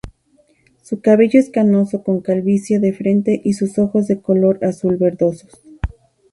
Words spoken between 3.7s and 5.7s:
ojos de color azul-verdosos.